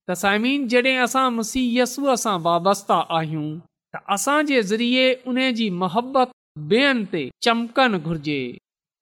त 0.09 0.15
साइमीन 0.23 0.69
जॾहिं 0.75 0.97
असां 1.07 1.25
मसीहयसूअ 1.39 2.15
सां 2.25 2.37
वाबस्ता 2.47 3.01
आहियूं 3.19 3.49
त 3.97 4.03
असां 4.19 4.37
ज़रिए 4.71 5.07
उन 5.35 5.41
जी 5.61 5.69
मोहबत 5.83 6.33
ॿेअनि 6.71 7.05
ते 7.13 7.19
चमकनि 7.47 7.99
घुर्जे 8.09 8.37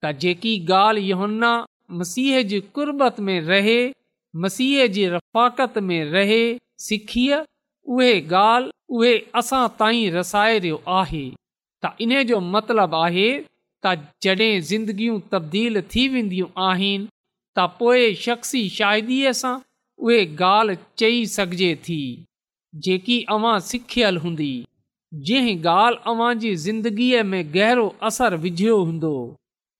त 0.03 0.11
जेकी 0.23 0.51
ॻाल्हि 0.81 1.05
यो 1.11 1.27
मसीह 2.01 2.41
जी 2.51 2.59
कुर्बत 2.75 3.19
में 3.29 3.39
रहे 3.51 3.77
मसीह 4.43 4.85
जी 4.97 5.05
रफ़ाकत 5.15 5.77
में 5.89 5.99
रहे 6.17 6.43
सिखीअ 6.89 7.39
उहे 7.95 8.11
ॻाल्हि 8.45 8.71
उहे 8.99 9.15
असां 9.41 9.67
ताईं 9.79 10.11
रसाए 10.17 10.59
रियो 10.67 10.81
आहे 11.01 11.23
त 11.87 11.95
इन 12.01 12.21
जो 12.29 12.39
मतलब 12.55 12.93
आहे 12.95 13.29
त 13.85 13.93
जड॒हिं 14.23 14.59
ज़िंदगियूं 14.69 15.19
तब्दील 15.31 15.81
थी 15.93 16.07
वेंदियूं 16.13 16.47
आहिनि 16.67 17.05
त 17.57 17.65
पोइ 17.79 18.13
शख़्सी 18.23 18.61
शायदि 18.77 19.19
सां 19.41 19.53
उहे 20.05 20.19
ॻाल्हि 20.47 20.75
चई 20.99 21.25
सघिजे 21.35 21.73
थी 21.87 21.99
जेकी 22.87 23.21
अवां 23.35 23.59
सिखियल 23.67 24.17
हूंदी 24.23 24.51
जंहिं 25.27 25.57
ॻाल्हि 25.75 26.01
अव्हां 26.11 26.31
जी 26.43 26.55
ज़िंदगीअ 26.65 27.23
में 27.33 27.41
गहरो 27.55 27.85
असर 28.09 28.35
विझियो 28.47 28.77
हूंदो 28.87 29.13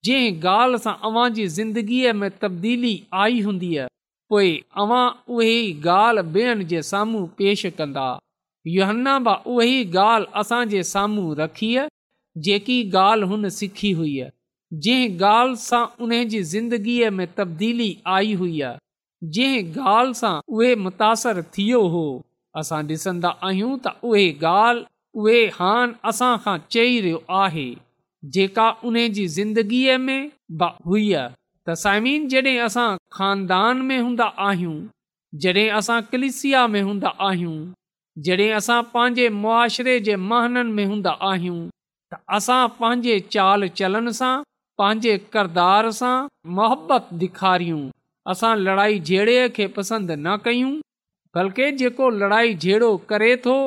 जंहिं 0.05 0.39
ॻाल्हि 0.53 0.81
सां 0.85 0.93
अवां 1.09 1.27
जी 1.39 1.47
ज़िंदगीअ 1.57 2.13
में 2.21 2.29
तब्दीली 2.45 2.93
आई 3.25 3.41
हूंदी 3.49 3.73
पोइ 4.33 4.53
अवां 4.85 5.03
उहे 5.35 5.53
ॻाल्हि 5.97 6.25
ॿियनि 6.37 6.69
जे 6.73 6.81
साम्हूं 6.93 7.27
पेश 7.41 7.65
कंदा 7.81 8.07
योना 8.77 9.17
उहे 9.51 9.77
ॻाल्हि 10.07 10.33
असां 10.43 10.63
साम्हूं 10.93 11.35
रखी 11.43 11.75
जेकी 12.45 12.73
ॻाल्हि 12.95 13.27
हुन 13.29 13.49
सिखी 13.57 13.91
हुई 13.99 14.11
जंहिं 14.85 15.05
ॻाल्हि 15.27 15.55
सां 15.61 15.85
उन 16.05 16.11
जी 16.31 16.41
ज़िंदगीअ 16.53 17.09
में 17.19 17.27
तब्दीली 17.37 17.87
आई 18.15 18.33
हुई 18.41 18.59
जंहिं 19.35 19.85
ॻाल्हि 19.93 20.13
सां 20.19 20.33
उहे 20.57 20.73
मुतासिरु 20.87 21.41
थियो 21.57 21.81
हो 21.93 22.03
असां 22.61 22.81
ॾिसंदा 22.89 23.29
आहियूं 23.49 23.77
त 23.85 23.93
उहे 24.09 24.25
ॻाल्हि 24.49 24.85
उहे 25.23 25.39
हान 25.57 25.95
असां 26.11 26.31
खां 26.43 26.57
चई 26.75 26.99
रहियो 27.05 27.23
आहे 27.43 27.65
जेका 28.35 28.67
उन 28.89 28.97
जी 29.17 29.27
ज़िंदगीअ 29.37 29.97
में 30.05 30.21
हुई 30.91 31.05
त 31.21 31.77
साइमीन 31.85 32.27
जॾहिं 32.35 32.57
असां 32.67 32.87
खानदान 33.19 33.81
में 33.89 33.97
हूंदा 33.99 34.27
आहियूं 34.49 34.75
जॾहिं 35.45 35.69
असां 35.79 36.01
कलिसिया 36.11 36.67
में 36.75 36.81
हूंदा 36.91 37.13
आहियूं 37.31 37.57
जॾहिं 38.27 38.51
असां 38.59 38.81
पंहिंजे 38.93 39.27
मुआशिरे 39.41 39.99
जे 40.09 40.15
महननि 40.29 40.71
में 40.77 40.85
हूंदा 40.93 41.11
आहियूं 41.31 41.59
त 42.11 42.15
असां 42.37 42.61
पंहिंजे 42.79 43.15
चाल 43.35 43.67
चलन 43.79 44.07
सां 44.19 44.33
पंहिंजे 44.81 45.13
करदार 45.33 45.89
सां 45.99 46.15
मोहबत 46.59 47.05
ॾेखारियूं 47.23 47.81
असां 48.33 48.51
लड़ाई 48.67 48.99
झेड़े 49.09 49.35
खे 49.57 49.65
पसंदि 49.77 50.15
न 50.25 50.35
कयूं 50.45 50.71
बल्कि 51.37 51.65
जेको 51.81 52.09
लड़ाई 52.21 52.53
झेड़ो 52.65 52.91
करे 53.11 53.33
थो 53.47 53.57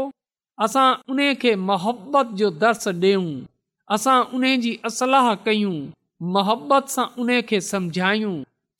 असां 0.69 0.87
उन 1.15 1.21
खे 1.43 1.55
मोहबत 1.71 2.31
जो 2.43 2.49
दर्स 2.65 2.89
ॾियूं 2.95 3.27
असां 3.97 4.17
उन 4.39 4.45
जी 4.65 4.73
असला 4.93 5.23
कयूं 5.49 5.75
मोहबत 6.39 6.91
सां 6.95 7.07
उन 7.25 7.37
खे 7.51 7.61
सम्झायूं 7.73 8.35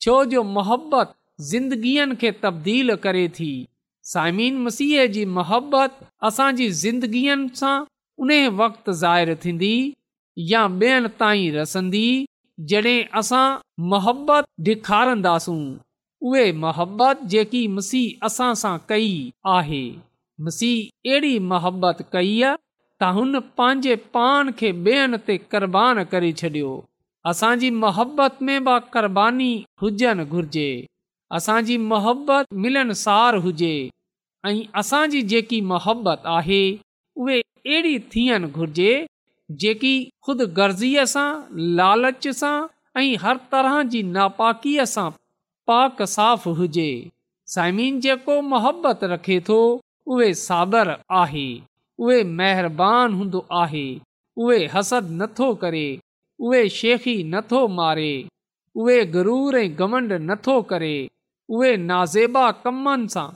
छो 0.05 0.15
जो 0.33 0.43
मोहबत 0.57 1.13
ज़िंदगीअ 1.51 2.09
खे 2.23 2.31
तब्दील 2.43 2.95
करे 3.05 3.27
थी 3.37 3.51
साइमीन 4.13 4.57
मसीह 4.65 5.05
जी 5.15 5.23
मोहबत 5.37 5.99
असांजी 6.29 6.67
ज़िंदगीअनि 6.83 7.47
सां 7.61 7.73
उहे 8.23 8.39
वक़्तु 8.57 8.93
ज़ाहिरु 9.03 9.33
थींदी 9.43 9.73
या 10.51 10.59
ॿियनि 10.81 11.09
ताईं 11.19 11.53
रसंदी 11.55 12.01
जॾहिं 12.69 13.07
असां 13.19 13.45
मोहबत 13.93 14.45
ॾेखारींदासूं 14.67 15.61
उहे 16.29 16.43
मोहबत 16.65 17.23
जेकी 17.33 17.61
मसीह 17.77 18.25
असां 18.27 18.49
सां 18.63 18.73
कई 18.91 19.09
आहे 19.55 19.81
मसीह 20.49 21.09
अहिड़ी 21.09 21.33
मोहबत 21.53 22.03
कई 22.13 22.31
आहे 22.49 22.59
त 23.03 23.09
हुन 23.17 23.39
पंहिंजे 23.61 23.95
पान 24.17 24.51
खे 24.59 24.71
ॿियनि 24.89 25.17
ते 25.29 25.37
क़रबान 25.55 26.03
करे 26.13 26.31
छॾियो 26.41 26.71
असांजी 27.33 27.69
मोहबत 27.83 28.37
में 28.49 28.57
बि 28.69 28.77
क़रबानी 28.97 29.51
हुजनि 29.85 30.25
घुर्जे 30.37 30.69
असांजी 31.39 31.75
मोहबत 31.91 32.53
मिलनसार 32.67 33.35
हुजे 33.47 33.75
ऐं 34.51 34.57
असांजी 34.83 35.21
जेकी 35.33 35.59
मोहबत 35.71 36.27
आहे 36.37 36.63
उहे 37.23 37.41
अहिड़ी 37.67 37.97
थियणु 38.11 38.47
घुर्जे 38.59 38.91
जेकी 39.61 39.91
ख़ुदि 40.25 40.45
गर्ज़ीअ 40.59 41.03
सां 41.13 41.25
लालच 41.79 42.27
सां 42.41 42.53
ऐं 43.01 43.09
हर 43.23 43.37
तरह 43.51 43.75
जी 43.91 44.01
नापाकीअ 44.15 44.85
सां 44.93 45.09
पाक 45.71 46.01
साफ़ 46.15 46.47
हुजे 46.61 46.87
साइम 47.55 47.77
जेको 48.05 48.35
मोहबत 48.53 49.03
रखे 49.13 49.39
थो 49.49 49.57
उहे 50.15 50.29
सादर 50.47 50.93
आहे 51.21 51.45
उहे 52.05 52.19
महिरबानी 52.39 53.17
हूंदो 53.19 53.43
आहे 53.61 53.85
उहे 54.45 54.59
हसद 54.75 55.11
नथो 55.21 55.53
करे 55.65 55.85
उहे 56.49 56.63
शेखी 56.79 57.15
नथो 57.35 57.61
मारे 57.79 58.11
उहे 58.83 58.99
गरूर 59.17 59.57
ऐं 59.61 59.69
गवंड 59.83 60.13
नथो 60.31 60.61
करे 60.73 60.93
उहे 61.59 61.75
नाज़ेबा 61.89 62.49
कमनि 62.65 63.07
सां 63.17 63.29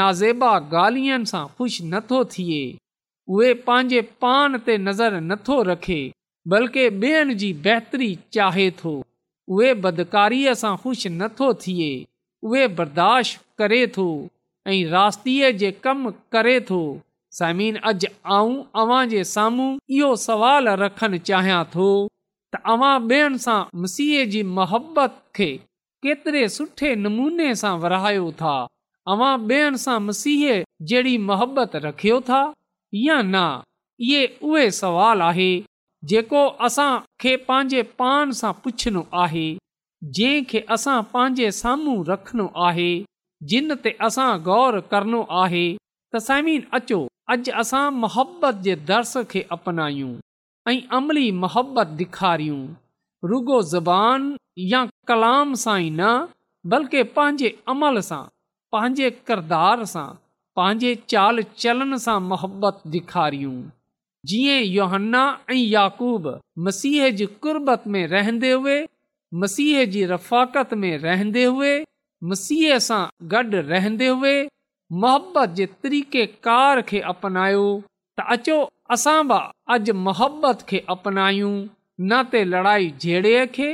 नाज़ेबा 0.00 0.52
गालियनि 0.76 1.30
सां 1.34 1.44
ख़ुशि 1.56 1.84
नथो 1.94 2.24
थिए 2.36 2.62
उहे 3.30 3.52
पंहिंजे 3.66 4.00
पान 4.22 4.56
ते 4.66 4.76
नज़र 4.88 5.20
नथो 5.24 5.56
रखे 5.66 5.96
बल्कि 6.52 6.84
ॿियनि 7.02 7.34
जी 7.42 7.52
बहितरी 7.66 8.08
चाहे 8.36 8.64
थो 8.78 8.92
उहे 9.56 9.68
बदकारीअ 9.84 10.54
सां 10.62 10.72
ख़ुशि 10.84 11.08
नथो 11.18 11.50
थिए 11.64 11.90
उहे 12.48 12.64
बर्दाश्त 12.80 13.40
करे 13.62 13.78
थो 13.98 14.06
ऐं 14.72 14.80
रास्तीअ 14.96 15.50
जे 15.62 15.70
कमु 15.86 16.12
करे 16.36 16.56
थो 16.70 16.80
समीन 17.40 17.76
अॼु 17.90 18.10
आऊं 18.38 18.56
अव्हां 18.84 19.04
जे 19.12 19.22
साम्हूं 19.36 19.68
इहो 19.98 20.10
सवाल 20.26 20.68
रखणु 20.84 21.18
चाहियां 21.30 21.62
थो 21.76 21.88
त 22.52 22.62
अवां 22.74 22.92
ॿियनि 23.12 23.42
सां 23.48 23.58
मसीह 23.84 24.24
जी 24.34 24.42
मोहबत 24.58 25.22
खे 25.40 25.50
केतिरे 26.08 26.46
सुठे 26.56 26.94
नमूने 27.04 27.52
सां 27.62 27.74
विरायो 27.86 28.28
था 28.42 28.56
अवां 29.16 29.32
ॿियनि 29.52 29.82
सां 29.86 30.00
मसीह 30.06 30.48
जहिड़ी 30.88 31.18
मोहबत 31.32 31.84
रखियो 31.86 32.20
था 32.32 32.42
या 32.94 33.20
न 33.24 33.36
इहे 34.04 34.26
उहे 34.46 34.70
सुवाल 34.80 35.20
आहे 35.22 35.50
जेको 36.10 36.44
असां 36.66 36.90
खे 37.22 37.34
पंहिंजे 37.48 37.82
पाण 38.02 38.30
सां 38.38 38.52
पुछणो 38.64 39.02
आहे 39.22 39.44
जंहिं 40.18 40.42
खे 40.50 40.64
असां 40.76 41.00
पंहिंजे 41.12 41.50
साम्हूं 41.60 42.04
रखणो 42.08 42.46
आहे 42.66 42.90
जिन 43.48 43.74
ते 43.84 43.96
असां 44.06 44.28
गौर 44.46 44.78
करणो 44.90 45.22
आहे 45.42 45.64
त 46.12 46.16
समीन 46.28 46.60
अचो 46.78 47.06
अॼु 47.34 47.52
असां 47.60 47.84
मोहबत 48.02 48.62
जे 48.64 48.74
दर्स 48.88 49.16
खे 49.30 49.42
अपनायूं 49.58 50.14
ऐं 50.70 50.78
अमली 51.00 51.30
मोहबत 51.42 51.94
ॾेखारियूं 51.98 52.66
रुगो 53.28 53.60
ज़बान 53.74 54.32
या 54.72 54.84
कलाम 55.08 55.52
सां 55.64 55.78
ई 55.80 55.90
न 56.00 56.10
बल्कि 56.72 57.02
पंहिंजे 57.16 57.52
अमल 57.74 57.98
सां 58.10 58.24
पंहिंजे 58.72 59.10
किरदार 59.30 59.84
पंहिंजे 60.58 60.94
चाल 61.12 61.42
चलनि 61.62 61.96
सां 62.04 62.16
मोहबत 62.30 62.78
ॾेखारियूं 62.94 63.58
जीअं 64.30 64.56
योहन्ना 64.76 65.20
ऐं 65.50 65.56
याकूब 65.58 66.24
मसीह 66.68 67.04
जी 67.20 67.26
कुरबत 67.44 67.82
में 67.96 68.02
रहंदे 68.14 68.50
हुए 68.62 68.74
मसीह 69.44 69.84
जी 69.92 70.04
रफ़ाकत 70.12 70.72
में 70.84 70.90
रहंदे 71.04 71.44
हुए 71.44 71.70
मसीह 72.32 72.78
सां 72.86 73.00
गॾु 73.34 73.60
रहंदे 73.68 74.08
हुए 74.22 74.34
मोहबत 75.04 75.54
जे 75.60 75.66
तरीक़ेकार 75.84 76.80
खे 76.90 77.00
अपनायो 77.14 77.64
त 78.16 78.24
अचो 78.36 78.56
असां 78.98 79.16
बि 79.32 79.38
अॼु 79.76 79.94
मोहबत 80.08 80.64
खे 80.72 80.80
अपनायूं 80.96 81.52
न 81.60 82.18
त 82.32 82.42
लड़ाई 82.56 82.90
जेड़े 83.06 83.36
खे 83.58 83.70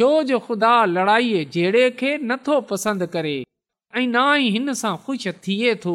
छो 0.00 0.08
जो 0.32 0.38
ख़ुदा 0.46 0.72
लड़ाईअ 0.96 1.44
जहिड़े 1.58 1.84
खे 2.02 2.14
नथो 2.32 2.58
पसंदि 2.72 3.06
करे 3.16 3.36
ऐं 3.98 4.06
ना 4.06 4.22
ई 4.36 4.48
हिनसां 4.54 4.90
ख़ुशि 5.04 5.30
थिए 5.44 5.74
थो 5.82 5.92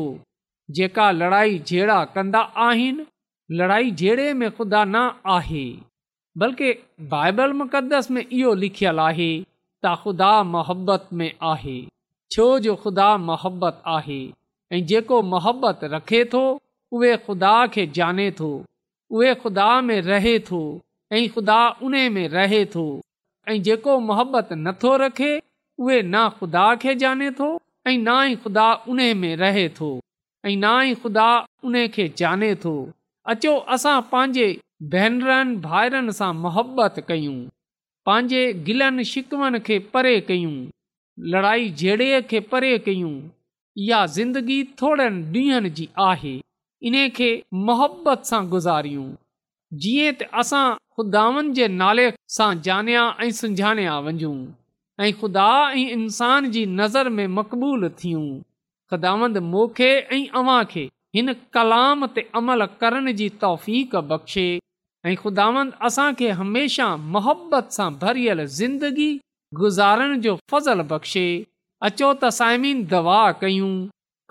जेका 0.78 1.10
लड़ाई 1.18 1.58
जेड़ा 1.72 1.98
कंदा 2.16 2.40
आहिनि 2.68 3.06
लड़ाई 3.60 3.92
जहिड़े 4.02 4.26
में 4.40 4.50
ख़ुदा 4.58 4.84
न 4.86 5.02
आहे 5.36 5.64
बल्कि 6.44 6.72
बाइबल 7.14 7.54
मुक़दस 7.62 8.10
में 8.18 8.24
इहो 8.24 8.54
लिखियलु 8.64 9.02
आहे 9.10 9.30
त 9.42 9.94
ख़ुदा 10.04 10.32
मोहबत 10.56 11.08
में 11.22 11.30
आहे 11.52 11.76
छो 12.36 12.48
जो 12.68 12.76
ख़ुदा 12.86 13.08
मोहबत 13.30 13.82
आहे 14.00 14.20
ऐं 14.74 14.84
जेको 14.94 15.22
मोहबत 15.34 15.80
रखे 15.96 16.24
थो 16.34 16.44
उहे 16.92 17.16
ख़ुदा 17.30 17.54
खे 17.76 17.86
जाने 18.00 18.30
थो 18.44 18.50
उहे 19.16 19.34
ख़ुदा 19.44 19.70
में 19.90 19.98
रहे 20.12 20.38
थो 20.52 20.62
ऐं 21.20 21.28
ख़ुदा 21.36 21.60
उन 21.90 21.98
में 22.18 22.28
रहे 22.38 22.66
थो 22.76 22.88
ऐं 23.48 23.62
जेको 23.70 24.00
मोहबत 24.12 24.54
नथो 24.68 24.96
रखे 25.06 25.34
उहे 25.38 26.02
न 26.14 26.28
ख़ुदा 26.40 26.66
खे 26.86 26.96
जाने 27.06 27.32
थो 27.42 27.52
ऐं 27.88 27.98
ना 27.98 28.16
ई 28.26 28.36
ख़ुदा 28.44 28.72
उन 28.90 29.00
में 29.18 29.36
रहे 29.38 29.68
थो 29.78 29.86
ऐं 30.46 30.56
ना 30.58 30.72
ई 30.84 30.94
ख़ुदा 31.04 31.30
उन 31.66 31.88
खे 31.94 32.08
जाने 32.18 32.54
थो 32.64 32.74
अचो 33.34 33.54
असां 33.76 34.02
पंहिंजे 34.12 34.48
भेनरनि 34.92 35.56
भाइरनि 35.64 36.12
सां 36.20 36.32
मुहबत 36.42 37.00
कयूं 37.08 37.38
पंहिंजे 38.06 38.44
गिलनि 38.70 39.04
शिकवनि 39.14 39.60
खे 39.70 39.80
परे 39.96 40.20
कयूं 40.30 40.54
लड़ाई 41.34 41.70
जेड़े 41.82 42.12
खे 42.34 42.40
परे 42.54 42.78
कयूं 42.90 43.14
इहा 43.86 44.06
ज़िंदगी 44.20 44.62
थोरनि 44.82 45.40
ॾींहनि 45.44 45.70
जी 45.82 45.90
आहे 46.10 46.38
इन 46.90 46.98
खे 47.20 47.32
मोहबत 47.70 48.26
सां 48.34 48.44
गुज़ारियूं 48.56 49.10
जीअं 49.84 50.14
त 50.22 50.30
असां 50.44 50.64
ख़ुदानि 50.96 51.52
जे 51.62 51.68
नाले 51.84 52.10
सां 52.40 52.54
जानिया 52.70 53.04
ऐं 53.26 53.32
सुञाणिया 53.42 54.00
वञूं 54.10 54.36
ऐं 55.00 55.12
ख़ुदा 55.20 55.48
ऐं 55.72 55.88
इंसान 55.90 56.50
जी 56.52 56.66
नज़र 56.80 57.10
में 57.18 57.28
मक़बूल 57.40 57.90
थियूं 58.04 58.26
ख़ुदांद 58.92 59.38
मोखे 59.52 59.90
ऐं 60.16 60.28
अव्हां 60.40 60.64
खे 60.72 60.84
हिन 61.16 61.34
कलाम 61.54 62.06
ते 62.16 62.22
अमल 62.40 62.66
करण 62.82 63.12
जी 63.22 63.30
बख़्शे 63.44 64.48
ऐं 65.06 65.16
ख़ुदावंदि 65.24 65.78
असांखे 65.88 66.30
हमेशह 66.40 66.96
मोहबत 67.16 67.72
सां 67.78 67.90
भरियल 68.02 68.46
ज़िंदगी 68.60 69.10
गुज़ारण 69.62 70.20
जो 70.22 70.36
फ़ज़ल 70.52 70.82
बख़्शे 70.92 71.26
अचो 71.90 72.14
त 72.14 72.30
साइमीन 72.40 72.84
दवा 72.92 73.20
कयूं 73.44 73.72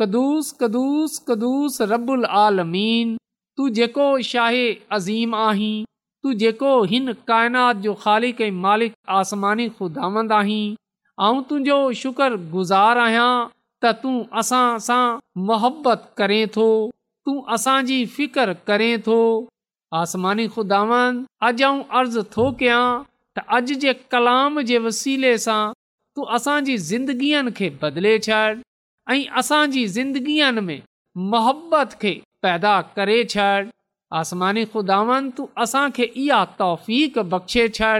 कदुस 0.02 0.52
कदुस 0.60 1.18
कदुूस 1.30 1.80
रबुल 1.92 2.24
आलमीन 2.42 3.16
तूं 3.56 3.68
जेको 3.80 4.06
शाहे 4.28 4.66
अज़ीम 4.98 5.34
आहीं 5.46 5.74
तूं 6.22 6.32
जेको 6.40 6.70
हिन 6.90 7.12
काइनात 7.28 7.76
जो 7.84 7.92
ख़ालिक़ी 8.02 8.50
मालिक 8.64 8.92
आसमानी 9.18 9.68
खुदावंद 9.76 10.32
आहीं 10.40 10.64
ऐं 11.26 11.40
तुंहिंजो 11.48 11.76
शुक्रगुज़ारु 12.00 13.00
आहियां 13.04 13.28
त 13.84 13.92
तूं 14.02 14.12
असां 14.42 14.66
सां 14.88 15.00
मोहबत 15.50 16.02
करे 16.20 16.40
थो 16.56 16.66
तूं 17.28 17.36
असांजी 17.56 17.96
फिकर 18.16 18.52
करें 18.70 18.92
थो 19.08 19.16
आसमानी 20.02 20.46
खुदांद 20.58 21.24
अॼु 21.48 21.54
ऐं 21.70 21.88
अर्ज़ु 22.02 22.24
थो 22.36 22.48
कयां 22.64 22.84
त 23.38 23.46
अॼु 23.58 23.78
जे 23.86 23.96
कलाम 24.16 24.60
जे 24.72 24.82
वसीले 24.88 25.32
सां 25.48 25.60
तूं 25.72 26.30
असांजी 26.40 26.76
ज़िंदगीअ 26.90 27.44
खे 27.60 27.70
बदिले 27.84 28.14
छॾ 28.30 28.44
ऐं 29.16 29.42
असांजी 29.44 29.86
ज़िंदगीअनि 29.98 30.66
में 30.70 30.78
मोहबत 31.36 31.98
खे 32.04 32.14
पैदा 32.48 32.78
करे 32.98 33.18
छॾ 33.36 33.52
आसमानी 34.18 34.64
ख़ुदावन 34.72 35.28
तूं 35.36 35.44
असांखे 35.62 36.04
इहा 36.20 36.44
तौफ़ 36.58 36.90
बख़्शे 37.32 37.66
छॾ 37.74 37.98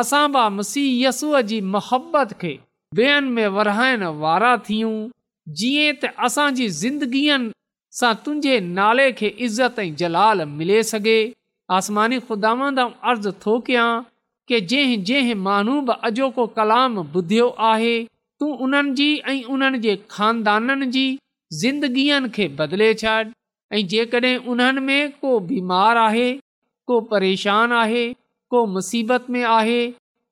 असां 0.00 0.22
बि 0.36 0.44
मसीहयसूअ 0.58 1.40
जी 1.50 1.58
मुहबत 1.72 2.30
खे 2.44 2.52
ॿियनि 3.00 3.28
में 3.38 3.48
वराइण 3.56 4.02
वारा 4.22 4.54
थियूं 4.68 4.94
जीअं 5.62 5.94
त 6.04 6.12
असांजी 6.28 6.68
ज़िंदगीअ 6.78 7.36
सां 7.98 8.12
तुंहिंजे 8.24 8.58
नाले 8.78 9.10
खे 9.20 9.28
इज़त 9.48 9.78
ऐं 9.84 9.94
जलाल 10.04 10.42
मिले 10.54 10.82
सघे 10.92 11.18
आसमानी 11.80 12.18
खुदावंद 12.30 12.80
अर्ज़ु 12.86 13.32
थो 13.44 13.58
कयां 13.66 13.90
की 14.50 14.60
जंहिं 14.72 15.04
जंहिं 15.10 15.42
माण्हू 15.48 15.80
बि 15.90 15.98
अॼोको 16.10 16.46
कलाम 16.60 16.98
ॿुधियो 17.02 17.48
आहे 17.72 17.94
तूं 18.40 18.52
उन्हनि 18.68 18.94
जी 19.02 19.10
ऐं 19.34 19.38
उन्हनि 19.56 19.78
जे 19.88 19.96
खानदाननि 20.16 20.90
जी 20.96 21.08
खे 22.38 22.48
बदिले 22.62 22.94
छॾि 23.04 23.22
ऐं 23.72 23.86
जेकॾहिं 23.88 24.36
उन्हनि 24.48 24.80
में 24.80 25.12
को 25.20 25.38
बीमार 25.50 25.96
आहे 25.96 26.32
को 26.86 27.00
परेशान 27.12 27.72
आहे 27.72 28.06
को 28.50 28.64
मुसीबत 28.66 29.26
में 29.30 29.42
आहे 29.44 29.86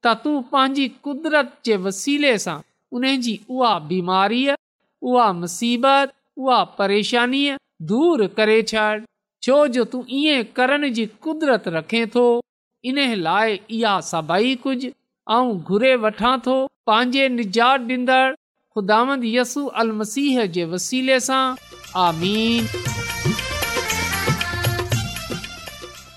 त 0.07 0.15
तूं 0.25 0.41
पंहिंजी 0.53 0.89
कुदरत 1.05 1.53
जे 1.65 1.77
वसीले 1.85 2.37
सां 2.45 2.59
उन 2.97 3.05
जी 3.27 3.39
उहा 3.51 3.79
बीमारीअ 3.93 4.55
उहा 5.03 5.33
मुसीबत 5.43 6.13
उहा 6.39 6.63
परेशानीअ 6.79 7.57
दूर 7.91 8.27
करे 8.39 8.61
छॾ 8.73 8.89
छो 9.43 9.67
जो 9.75 9.85
तूं 9.93 10.03
ईअं 10.19 10.43
करण 10.57 10.89
जी 10.99 11.07
कुदरत 11.23 11.69
रखे 11.77 12.05
थो 12.15 12.25
इन 12.85 12.99
लाइ 13.23 13.59
इहा 13.71 13.99
सभई 14.11 14.55
कुझु 14.67 14.89
ऐं 15.37 15.59
घुरे 15.59 15.95
वठां 16.05 16.39
थो 16.47 16.57
पंहिंजे 16.87 17.29
निजात 17.39 17.89
ॾींदड़ 17.89 18.35
ख़ुदाद 18.75 19.25
यसू 19.25 19.67
अल 19.85 19.93
मसीह 20.03 20.45
जे 20.57 20.65
वसीले 20.75 21.21
सां 21.31 21.45
आमीन 22.07 22.67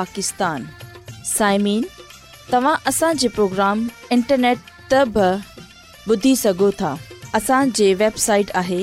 जो 0.08 0.60
साइमीन 1.24 1.84
तव्हां 2.52 2.74
असांजे 2.88 3.28
प्रोग्राम 3.36 3.86
इंटरनेट 4.12 4.58
त 4.92 5.02
ॿुधी 6.08 6.34
सघो 6.36 6.70
था 6.80 6.94
असांजे 7.34 7.92
वेबसाइट 7.98 8.46
आहे 8.56 8.82